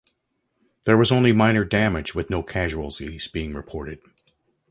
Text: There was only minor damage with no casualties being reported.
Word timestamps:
There 0.87 0.97
was 0.97 1.11
only 1.11 1.31
minor 1.31 1.63
damage 1.63 2.15
with 2.15 2.31
no 2.31 2.41
casualties 2.41 3.27
being 3.27 3.53
reported. 3.53 3.99